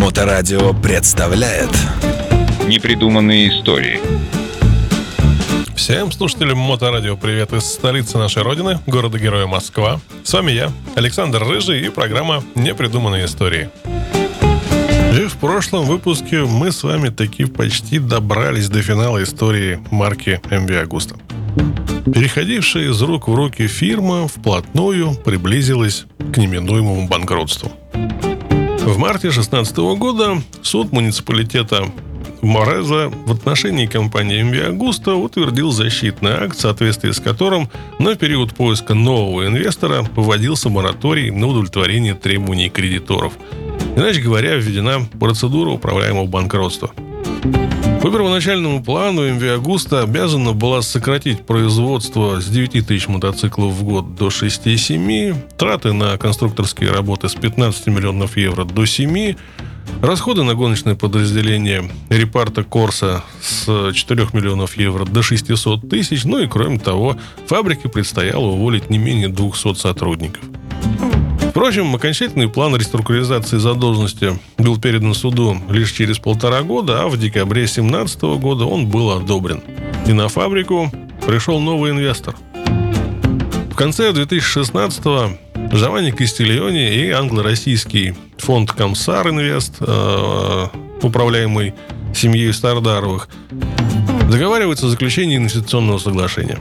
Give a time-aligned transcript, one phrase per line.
[0.00, 1.68] Моторадио представляет
[2.66, 4.00] Непридуманные истории
[5.76, 10.00] Всем слушателям Моторадио привет из столицы нашей родины, города-героя Москва.
[10.24, 13.68] С вами я, Александр Рыжий и программа «Непридуманные истории».
[15.12, 20.88] И в прошлом выпуске мы с вами таки почти добрались до финала истории марки MV
[20.88, 21.20] Agusta.
[22.10, 27.70] Переходившая из рук в руки фирма вплотную приблизилась к неминуемому банкротству.
[28.90, 31.92] В марте 2016 года суд муниципалитета
[32.42, 38.52] Мореза в отношении компании MV Agusta утвердил защитный акт, в соответствии с которым на период
[38.52, 43.34] поиска нового инвестора вводился мораторий на удовлетворение требований кредиторов.
[43.94, 46.90] Иначе говоря, введена процедура управляемого банкротства.
[48.02, 54.14] По первоначальному плану MV Agusta обязана была сократить производство с 9 тысяч мотоциклов в год
[54.14, 59.34] до 6-7, траты на конструкторские работы с 15 миллионов евро до 7,
[60.02, 66.24] Расходы на гоночное подразделение Репарта Корса с 4 миллионов евро до 600 тысяч.
[66.24, 70.42] Ну и кроме того, фабрике предстояло уволить не менее 200 сотрудников.
[71.50, 77.62] Впрочем, окончательный план реструктуризации задолженности был передан суду лишь через полтора года, а в декабре
[77.62, 79.60] 2017 года он был одобрен.
[80.06, 80.92] И на фабрику
[81.26, 82.36] пришел новый инвестор.
[83.68, 85.02] В конце 2016
[85.72, 90.66] Джованни Кастильони и англо-российский фонд Комсар Инвест, э,
[91.02, 91.74] управляемый
[92.14, 93.28] семьей Стардаровых,
[94.30, 96.60] договариваются о заключении инвестиционного соглашения.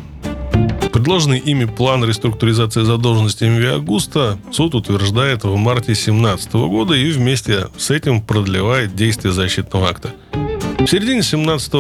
[0.92, 7.68] Предложенный ими план реструктуризации задолженности МВ Агуста суд утверждает в марте 2017 года и вместе
[7.78, 10.10] с этим продлевает действие защитного акта.
[10.80, 11.74] В середине 17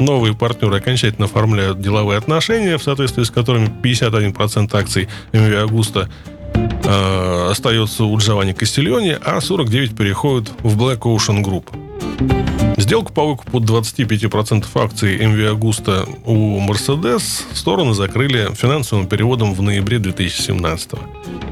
[0.00, 6.10] новые партнеры окончательно оформляют деловые отношения, в соответствии с которыми 51% акций МВ Агуста
[6.54, 12.53] э, остается у Джованни Кастильони, а 49 переходят в Black Ocean Group.
[12.76, 19.98] Сделку по выкупу 25% акций MV Agusta у Mercedes стороны закрыли финансовым переводом в ноябре
[19.98, 20.92] 2017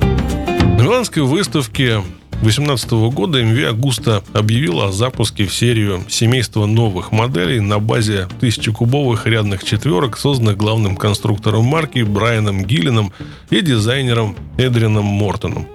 [0.01, 2.03] На Миланской выставке
[2.43, 9.27] 2018 года MV Agusta объявила о запуске в серию семейства новых моделей на базе тысячекубовых
[9.27, 13.13] рядных четверок, созданных главным конструктором марки Брайаном Гиллином
[13.49, 15.69] и дизайнером Эдрином Мортоном.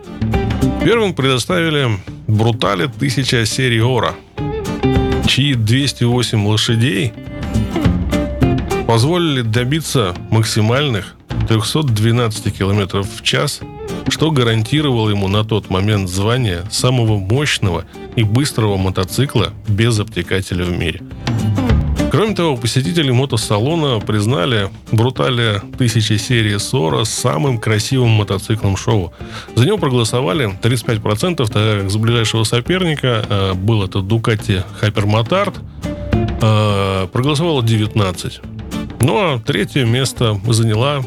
[0.83, 1.88] Первым предоставили
[2.27, 4.13] Брутали 1000 серии Ора,
[5.27, 7.13] чьи 208 лошадей
[8.88, 11.15] позволили добиться максимальных
[11.47, 13.61] 312 км в час
[14.09, 17.85] что гарантировало ему на тот момент звание самого мощного
[18.16, 21.01] и быстрого мотоцикла без обтекателя в мире.
[22.17, 29.13] Кроме того, посетители мотосалона признали Бруталия 1000 серии Сора самым красивым мотоциклом шоу.
[29.53, 35.59] За него проголосовали 35%, тогда как за ближайшего соперника э, был это Ducati Hypermotard,
[36.41, 38.41] э, проголосовало 19.
[39.01, 41.05] Ну а третье место заняла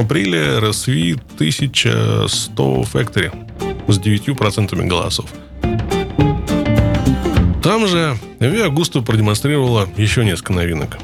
[0.00, 3.32] апреле RSV 1100 Factory
[3.88, 5.26] с 9% голосов.
[7.64, 10.98] Там же Via Augusto продемонстрировала еще несколько новинок.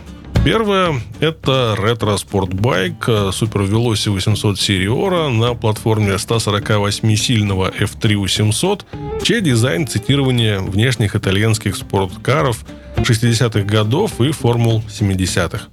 [0.44, 8.84] Первое– это ретро-спортбайк Super Veloci 800 серии Ора на платформе 148-сильного F3 800,
[9.22, 12.66] чей дизайн цитирование внешних итальянских спорткаров
[12.96, 15.68] 60-х годов и формул 70-х.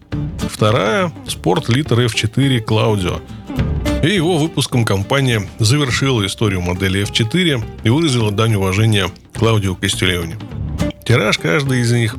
[0.50, 3.20] Вторая– Sport Liter F4 Claudio.
[4.04, 10.38] И его выпуском компания завершила историю модели F4 и выразила дань уважения Клаудио Кастильоне.
[11.08, 12.18] Тираж каждый из них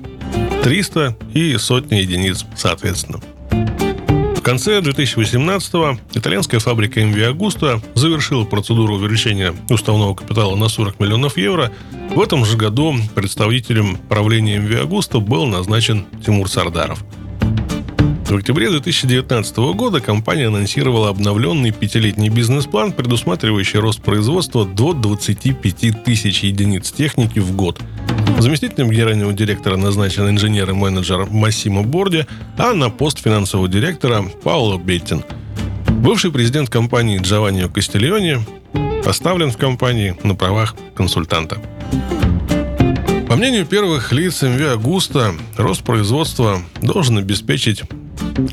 [0.65, 3.21] 300 и сотни единиц соответственно.
[4.35, 11.37] В конце 2018-го итальянская фабрика MV Agusta завершила процедуру увеличения уставного капитала на 40 миллионов
[11.37, 11.71] евро.
[12.15, 17.05] В этом же году представителем правления MV Agusta был назначен Тимур Сардаров–
[18.29, 26.45] в октябре 2019 года компания анонсировала обновленный пятилетний бизнес-план, предусматривающий рост производства до 25 тысяч
[26.45, 27.81] единиц техники в год.
[28.39, 32.27] Заместителем генерального директора назначен инженер и менеджер Массимо Борди,
[32.57, 35.25] а на пост финансового директора Пауло Беттин.
[35.89, 38.39] Бывший президент компании Джованни Кастильони
[39.05, 41.59] поставлен в компании на правах консультанта.
[43.29, 47.83] По мнению первых лиц МВ Агуста, рост производства должен обеспечить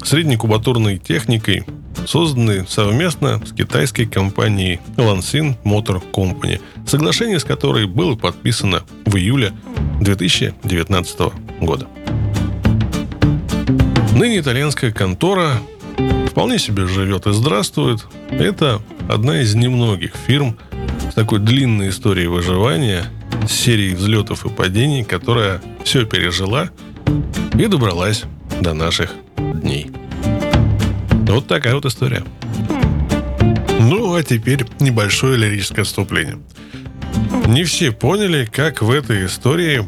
[0.04, 1.64] среднекубатурной техникой,
[2.06, 9.54] созданной совместно с китайской компанией Lansin Motor Company, соглашение с которой было подписано в июле
[10.02, 11.20] 2019
[11.62, 11.88] года.
[14.16, 15.58] Ныне итальянская контора
[16.30, 18.06] вполне себе живет и здравствует.
[18.30, 20.58] Это одна из немногих фирм,
[21.12, 23.06] с такой длинной историей выживания,
[23.48, 26.70] с серией взлетов и падений, которая все пережила
[27.58, 28.24] и добралась
[28.62, 29.12] до наших.
[31.28, 32.24] Вот такая вот история.
[33.80, 36.40] Ну, а теперь небольшое лирическое отступление.
[37.48, 39.86] Не все поняли, как в этой истории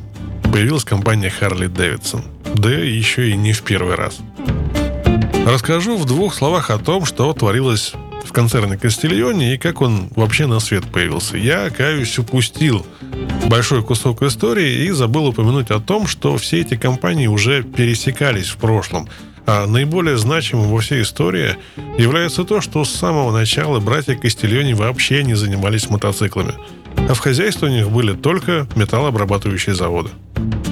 [0.51, 2.23] появилась компания Harley Davidson.
[2.55, 4.19] Да еще и не в первый раз.
[5.45, 7.93] Расскажу в двух словах о том, что творилось
[8.25, 11.37] в концерне Кастильоне и как он вообще на свет появился.
[11.37, 12.85] Я, каюсь, упустил
[13.47, 18.57] большой кусок истории и забыл упомянуть о том, что все эти компании уже пересекались в
[18.57, 19.07] прошлом.
[19.47, 21.55] А наиболее значимым во всей истории
[21.97, 26.53] является то, что с самого начала братья Кастильони вообще не занимались мотоциклами.
[27.09, 30.09] А в хозяйстве у них были только металлообрабатывающие заводы.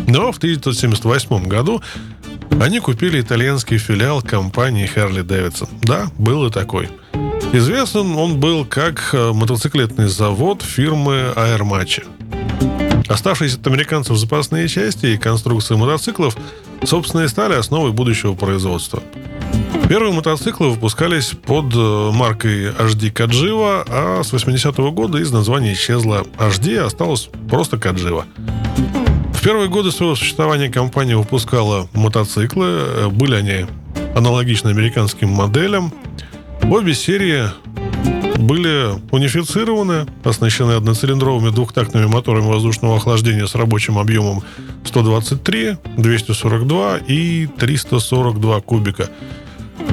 [0.07, 1.81] Но в 1978 году
[2.59, 5.69] они купили итальянский филиал компании Harley Davidson.
[5.83, 6.89] Да, был и такой.
[7.53, 12.03] Известен он был как э, мотоциклетный завод фирмы Match.
[13.07, 16.35] Оставшиеся от американцев запасные части и конструкции мотоциклов,
[16.83, 19.01] собственно, и стали основой будущего производства.
[19.87, 26.25] Первые мотоциклы выпускались под э, маркой HD Каджива, а с 80-го года из названия исчезла
[26.39, 28.25] HD, осталось просто Каджива.
[29.33, 32.65] В первые годы своего существования компания выпускала мотоциклы.
[32.67, 33.67] Э, были они
[34.15, 35.93] аналогичны американским моделям.
[36.63, 37.43] Обе серии
[38.45, 44.43] были унифицированы, оснащены одноцилиндровыми двухтактными моторами воздушного охлаждения с рабочим объемом
[44.85, 49.09] 123, 242 и 342 кубика.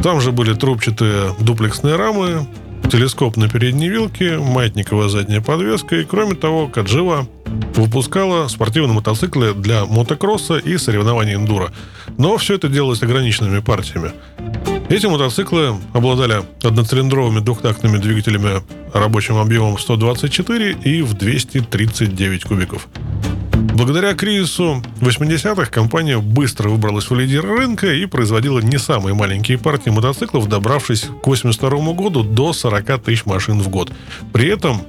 [0.02, 2.46] Там же были трубчатые дуплексные рамы,
[2.90, 7.26] телескоп на передней вилке, маятниковая задняя подвеска и, кроме того, Каджива
[7.74, 11.72] выпускала спортивные мотоциклы для мотокросса и соревнований эндуро.
[12.18, 14.12] Но все это делалось ограниченными партиями.
[14.88, 18.62] Эти мотоциклы обладали одноцилиндровыми двухтактными двигателями
[18.92, 22.88] рабочим объемом 124 и в 239 кубиков.
[23.74, 29.88] Благодаря кризису 80-х компания быстро выбралась в лидеры рынка и производила не самые маленькие партии
[29.88, 33.90] мотоциклов, добравшись к 82 году до 40 тысяч машин в год.
[34.32, 34.82] При этом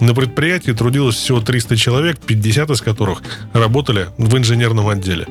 [0.00, 3.22] на предприятии трудилось всего 300 человек, 50 из которых
[3.54, 5.26] работали в инженерном отделе.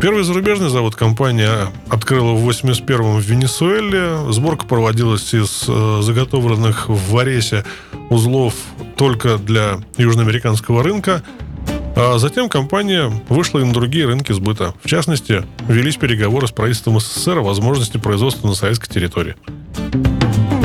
[0.00, 4.32] Первый зарубежный завод компания открыла в 81-м в Венесуэле.
[4.32, 7.64] Сборка проводилась из э, заготовленных в Варесе
[8.10, 8.54] узлов
[8.96, 11.22] только для южноамериканского рынка.
[11.96, 14.74] А затем компания вышла и на другие рынки сбыта.
[14.82, 19.34] В частности, велись переговоры с правительством СССР о возможности производства на советской территории.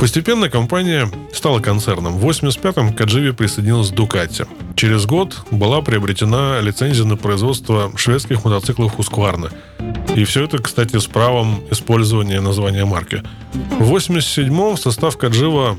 [0.02, 2.18] Постепенно компания стала концерном.
[2.18, 4.48] В 85-м к Адживе присоединилась Дукати.
[4.76, 9.54] Через год была приобретена лицензия на производство шведских мотоциклов Husqvarna.
[10.16, 13.22] И все это, кстати, с правом использования названия марки.
[13.80, 15.78] В 87-м в состав Каджива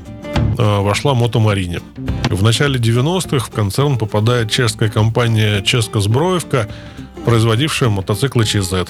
[0.57, 1.81] э, вошла Мотомарине.
[2.29, 6.69] В начале 90-х в концерн попадает чешская компания «Ческа Сброевка»,
[7.25, 8.85] производившая мотоциклы ЧЗ.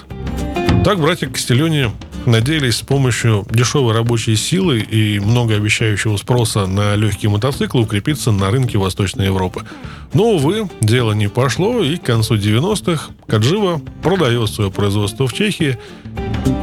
[0.85, 1.91] Так братья Костелени
[2.25, 8.77] надеялись с помощью дешевой рабочей силы и многообещающего спроса на легкие мотоциклы укрепиться на рынке
[8.77, 9.63] Восточной Европы.
[10.13, 15.77] Но, увы, дело не пошло, и к концу 90-х Каджива продает свое производство в Чехии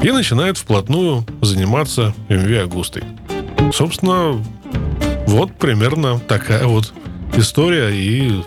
[0.03, 3.03] и начинает вплотную заниматься МВ Агустой.
[3.73, 4.43] Собственно,
[5.27, 6.93] вот примерно такая вот
[7.37, 8.43] история и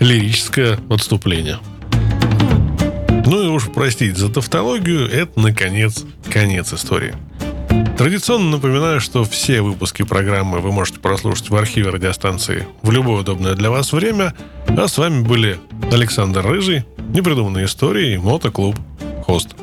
[0.00, 1.58] лирическое отступление.
[3.26, 7.14] Ну и уж простить за тавтологию, это, наконец, конец истории.
[7.96, 13.54] Традиционно напоминаю, что все выпуски программы вы можете прослушать в архиве радиостанции в любое удобное
[13.54, 14.34] для вас время.
[14.66, 15.58] А с вами были
[15.92, 18.76] Александр Рыжий, Непридуманные истории и Мотоклуб
[19.24, 19.54] Хост.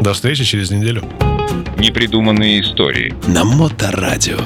[0.00, 1.02] До встречи через неделю.
[1.76, 3.14] Непридуманные истории.
[3.26, 4.38] На Моторадио.